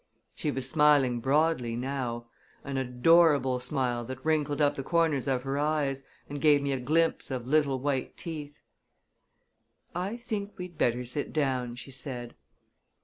She 0.33 0.49
was 0.49 0.67
smiling 0.67 1.19
broadly, 1.19 1.75
now; 1.75 2.25
an 2.63 2.75
adorable 2.77 3.59
smile 3.59 4.03
that 4.05 4.25
wrinkled 4.25 4.59
up 4.59 4.73
the 4.73 4.81
corners 4.81 5.27
of 5.27 5.43
her 5.43 5.59
eyes, 5.59 6.01
and 6.27 6.41
gave 6.41 6.63
me 6.63 6.71
a 6.71 6.79
glimpse 6.79 7.29
of 7.29 7.45
little 7.45 7.77
white 7.79 8.17
teeth. 8.17 8.55
"I 9.93 10.17
think 10.17 10.57
we'd 10.57 10.75
better 10.79 11.05
sit 11.05 11.31
down," 11.31 11.75
she 11.75 11.91
said. 11.91 12.33